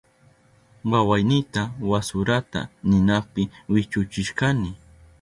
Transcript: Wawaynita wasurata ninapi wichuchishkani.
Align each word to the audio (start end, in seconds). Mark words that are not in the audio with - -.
Wawaynita 0.91 1.61
wasurata 1.89 2.61
ninapi 2.89 3.49
wichuchishkani. 3.69 4.73